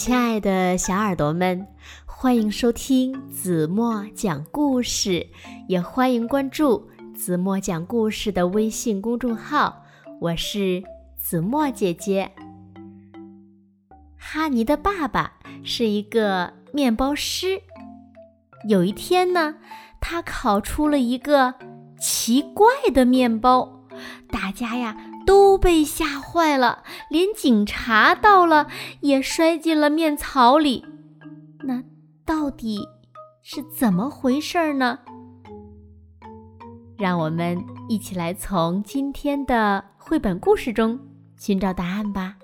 [0.00, 1.66] 亲爱的小耳朵们，
[2.06, 5.26] 欢迎收听子墨讲故事，
[5.68, 9.84] 也欢迎关注子墨讲故事的微信公众号。
[10.18, 10.82] 我是
[11.18, 12.32] 子墨姐姐。
[14.16, 17.60] 哈尼的爸爸是一个面包师。
[18.66, 19.56] 有一天呢，
[20.00, 21.56] 他烤出了一个
[21.98, 23.82] 奇怪的面包，
[24.30, 24.96] 大家呀。
[25.26, 28.68] 都被吓坏了，连警察到了
[29.00, 30.84] 也摔进了面槽里。
[31.64, 31.82] 那
[32.24, 32.88] 到底
[33.42, 34.98] 是怎么回事呢？
[36.96, 40.98] 让我们一起来从今天的绘本故事中
[41.38, 42.36] 寻找答案吧。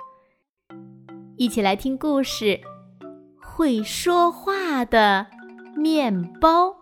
[1.36, 2.60] 一起来听故事：
[3.42, 5.26] 会说话的
[5.76, 6.75] 面包。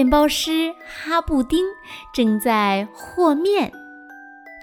[0.00, 1.62] 面包师哈布丁
[2.10, 3.70] 正在和面，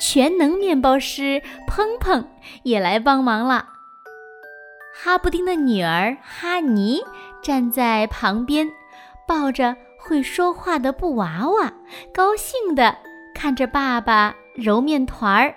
[0.02, 2.26] 全能面包师砰砰
[2.64, 3.68] 也来帮忙了。
[4.96, 7.04] 哈布丁的女儿哈尼
[7.44, 8.68] 站在旁边，
[9.28, 11.72] 抱着会说话的布娃娃，
[12.12, 12.98] 高兴地
[13.36, 15.54] 看着爸爸揉面团儿。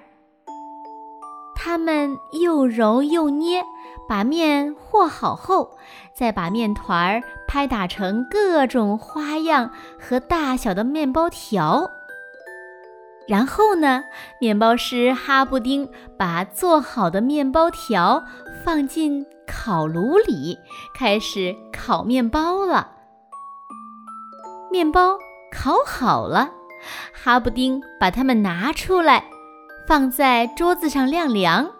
[1.57, 3.65] 他们又揉又捏。
[4.09, 5.79] 把面和好后，
[6.13, 11.91] 再把面团儿拍打成各种花样和大小的面包条。
[13.29, 14.03] 然后呢，
[14.41, 18.25] 面包师哈布丁把做好的面包条
[18.65, 20.59] 放进烤炉里，
[20.99, 22.91] 开始烤面包了。
[24.73, 25.17] 面包
[25.53, 26.51] 烤好了，
[27.13, 29.25] 哈布丁把它们拿出来，
[29.87, 31.71] 放在桌子上晾凉。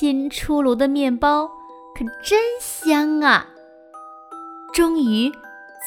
[0.00, 1.48] 新出炉的面包
[1.92, 3.48] 可真香啊！
[4.72, 5.32] 终于，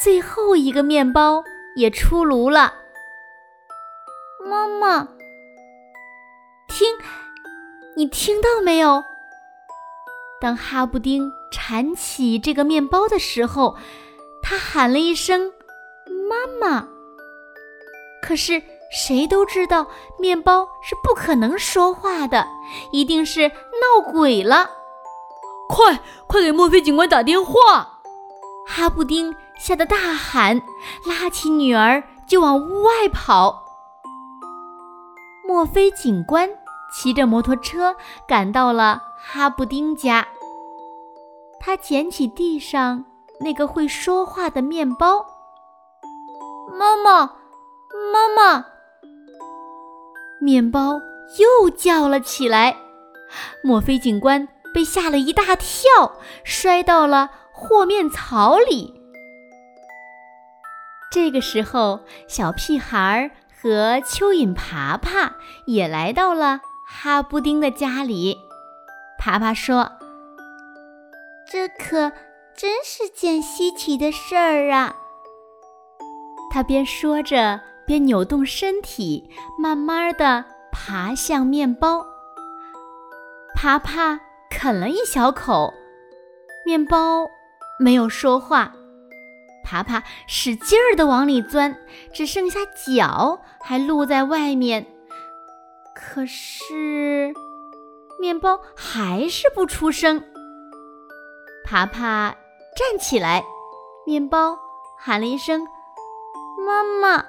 [0.02, 1.42] 最后一个面包
[1.76, 2.74] 也出炉了。
[4.46, 5.08] 妈妈，
[6.68, 6.94] 听，
[7.96, 9.02] 你听到没有？
[10.42, 13.78] 当哈布丁铲起这个面包的时候，
[14.42, 15.50] 他喊了一声
[16.28, 16.86] “妈妈”。
[18.22, 18.62] 可是。
[18.92, 19.86] 谁都知道
[20.18, 22.46] 面包是不可能说话的，
[22.90, 24.70] 一定是闹鬼了。
[25.66, 28.00] 快快给墨菲警官打电话！
[28.66, 30.60] 哈布丁吓得大喊，
[31.06, 33.64] 拉起女儿就往屋外跑。
[35.46, 36.50] 墨菲警官
[36.92, 37.96] 骑着摩托车
[38.28, 40.28] 赶到了哈布丁家，
[41.58, 43.06] 他捡起地上
[43.40, 45.24] 那个会说话的面包，
[46.78, 47.32] 妈妈，
[48.12, 48.71] 妈妈。
[50.42, 51.00] 面包
[51.38, 52.76] 又叫了起来，
[53.62, 59.00] 墨菲警官被吓了一大跳，摔到了和面槽里。
[61.12, 65.36] 这个时候，小屁孩儿和蚯蚓爬爬
[65.66, 68.36] 也来到了哈布丁的家里。
[69.18, 69.92] 爬爬说
[71.48, 72.10] ：“这可
[72.56, 74.96] 真是件稀奇的事儿啊！”
[76.50, 77.60] 他边说着。
[77.86, 82.06] 便扭动身体，慢慢的爬向面包。
[83.54, 84.20] 爬爬
[84.50, 85.72] 啃了一小口，
[86.64, 87.26] 面包
[87.78, 88.72] 没有说话。
[89.64, 91.76] 爬爬使劲儿的往里钻，
[92.12, 94.86] 只剩下脚还露在外面。
[95.94, 97.32] 可是，
[98.20, 100.22] 面包还是不出声。
[101.64, 102.34] 爬爬
[102.76, 103.44] 站起来，
[104.04, 104.58] 面包
[104.98, 105.66] 喊了一声
[106.66, 107.24] ：“妈妈。”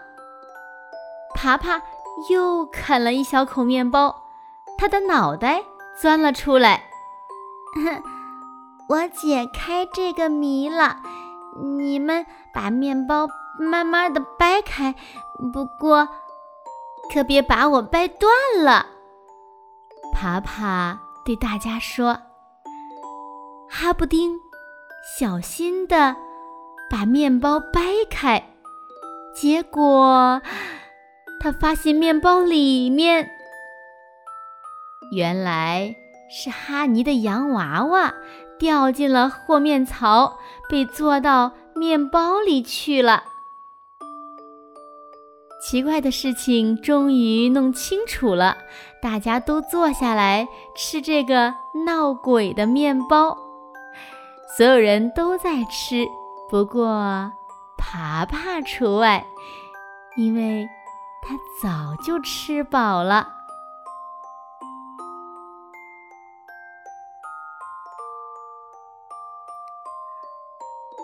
[1.44, 1.82] 爬爬
[2.30, 4.30] 又啃了一小口面包，
[4.78, 5.62] 他的脑袋
[6.00, 6.86] 钻了出来。
[8.88, 11.02] 我解开这个谜了，
[11.78, 13.28] 你们把面包
[13.60, 14.96] 慢慢的掰开，
[15.52, 16.08] 不过
[17.14, 18.32] 可别把我掰断
[18.64, 18.86] 了。
[20.14, 22.18] 爬爬对大家说
[23.70, 24.40] ：“哈布丁，
[25.20, 26.16] 小心的
[26.90, 28.42] 把面包掰开，
[29.36, 30.42] 结果……”
[31.44, 33.30] 他发现面包里面
[35.12, 35.94] 原来
[36.32, 38.14] 是哈尼的洋娃娃
[38.58, 43.26] 掉进了和面槽，被做到面包里去了。
[45.62, 48.58] 奇怪的事情终于弄清楚了，
[49.02, 50.48] 大家都坐下来
[50.78, 51.54] 吃这个
[51.86, 53.38] 闹鬼的面包。
[54.56, 56.08] 所有人都在吃，
[56.50, 57.34] 不过
[57.78, 59.26] 爬爬除外，
[60.16, 60.66] 因为。
[61.26, 63.28] 他早就吃饱了。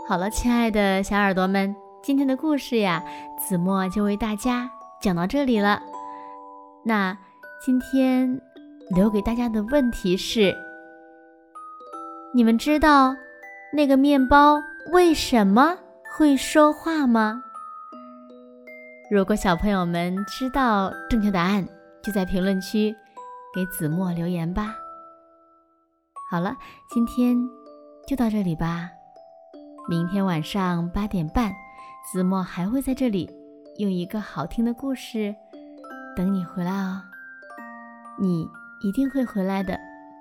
[0.07, 3.03] 好了，亲爱的小耳朵们，今天的故事呀，
[3.39, 4.69] 子墨就为大家
[4.99, 5.81] 讲到这里了。
[6.83, 7.17] 那
[7.63, 8.41] 今天
[8.89, 10.53] 留给大家的问题是：
[12.33, 13.15] 你们知道
[13.71, 14.59] 那个面包
[14.91, 15.77] 为什么
[16.17, 17.43] 会说话吗？
[19.11, 21.67] 如果小朋友们知道正确答案，
[22.03, 22.95] 就在评论区
[23.51, 24.75] 给子墨留言吧。
[26.29, 26.55] 好了，
[26.91, 27.35] 今天
[28.07, 28.87] 就到这里吧。
[29.89, 31.51] 明天晚上八点半，
[32.13, 33.27] 子墨还会在这里
[33.79, 35.35] 用一个好听的故事
[36.15, 37.01] 等你回来哦。
[38.19, 38.47] 你
[38.83, 39.75] 一定会回来的，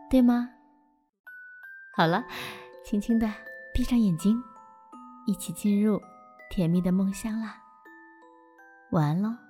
[0.09, 0.49] 对吗？
[1.95, 2.25] 好了，
[2.87, 3.31] 轻轻的
[3.75, 4.43] 闭上眼睛，
[5.27, 6.01] 一起进入
[6.49, 7.55] 甜蜜的梦乡啦。
[8.91, 9.48] 晚安喽。